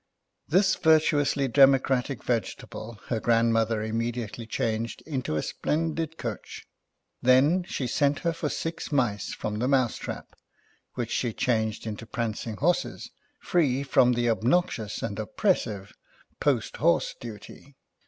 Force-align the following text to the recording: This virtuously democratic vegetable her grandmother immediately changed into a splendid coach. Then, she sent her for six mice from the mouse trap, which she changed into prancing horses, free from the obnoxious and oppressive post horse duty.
This 0.47 0.73
virtuously 0.73 1.47
democratic 1.47 2.23
vegetable 2.23 2.99
her 3.09 3.19
grandmother 3.19 3.83
immediately 3.83 4.47
changed 4.47 5.03
into 5.05 5.35
a 5.35 5.43
splendid 5.43 6.17
coach. 6.17 6.65
Then, 7.21 7.63
she 7.65 7.85
sent 7.85 8.17
her 8.25 8.33
for 8.33 8.49
six 8.49 8.91
mice 8.91 9.31
from 9.35 9.59
the 9.59 9.67
mouse 9.67 9.97
trap, 9.97 10.35
which 10.95 11.11
she 11.11 11.33
changed 11.33 11.85
into 11.85 12.07
prancing 12.07 12.55
horses, 12.55 13.11
free 13.41 13.83
from 13.83 14.13
the 14.13 14.27
obnoxious 14.27 15.03
and 15.03 15.19
oppressive 15.19 15.93
post 16.39 16.77
horse 16.77 17.13
duty. 17.13 17.75